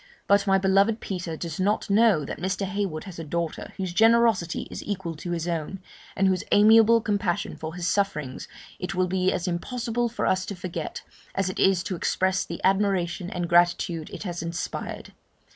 But 0.25 0.47
my 0.47 0.57
beloved 0.57 0.99
Peter 0.99 1.37
does 1.37 1.59
not 1.59 1.87
know 1.87 2.25
that 2.25 2.39
Mr. 2.39 2.65
Heywood 2.65 3.03
has 3.03 3.19
a 3.19 3.23
daughter, 3.23 3.71
whose 3.77 3.93
generosity 3.93 4.67
is 4.71 4.83
equal 4.83 5.15
to 5.17 5.29
his 5.29 5.47
own, 5.47 5.79
and 6.15 6.27
whose 6.27 6.43
amiable 6.51 7.01
compassion 7.01 7.55
for 7.55 7.75
his 7.75 7.85
sufferings 7.85 8.47
it 8.79 8.95
will 8.95 9.05
be 9.05 9.31
as 9.31 9.47
impossible 9.47 10.09
for 10.09 10.25
us 10.25 10.43
to 10.47 10.55
forget, 10.55 11.03
as 11.35 11.51
it 11.51 11.59
is 11.59 11.83
to 11.83 11.95
express 11.95 12.43
the 12.43 12.59
admiration 12.63 13.29
and 13.29 13.47
gratitude 13.47 14.09
it 14.09 14.23
has 14.23 14.41
inspired. 14.41 15.13